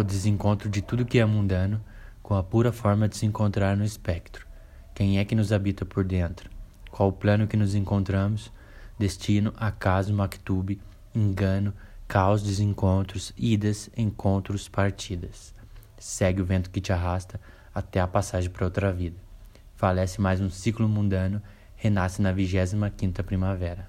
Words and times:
o 0.00 0.04
desencontro 0.04 0.68
de 0.68 0.80
tudo 0.80 1.04
que 1.04 1.18
é 1.18 1.24
mundano, 1.24 1.82
com 2.22 2.34
a 2.34 2.42
pura 2.42 2.70
forma 2.70 3.08
de 3.08 3.16
se 3.16 3.26
encontrar 3.26 3.76
no 3.76 3.84
espectro. 3.84 4.46
Quem 4.94 5.18
é 5.18 5.24
que 5.24 5.34
nos 5.34 5.52
habita 5.52 5.84
por 5.84 6.04
dentro? 6.04 6.50
Qual 6.90 7.08
o 7.08 7.12
plano 7.12 7.46
que 7.46 7.56
nos 7.56 7.74
encontramos? 7.74 8.52
Destino, 8.98 9.52
acaso, 9.56 10.12
mactube, 10.12 10.80
engano, 11.14 11.72
caos, 12.06 12.42
desencontros, 12.42 13.32
idas, 13.36 13.90
encontros, 13.96 14.68
partidas. 14.68 15.54
Segue 15.98 16.42
o 16.42 16.44
vento 16.44 16.70
que 16.70 16.80
te 16.80 16.92
arrasta 16.92 17.40
até 17.74 18.00
a 18.00 18.06
passagem 18.06 18.50
para 18.50 18.64
outra 18.64 18.92
vida. 18.92 19.16
Falece 19.74 20.20
mais 20.20 20.40
um 20.40 20.50
ciclo 20.50 20.88
mundano, 20.88 21.42
renasce 21.76 22.20
na 22.20 22.32
vigésima 22.32 22.90
quinta 22.90 23.22
primavera. 23.22 23.88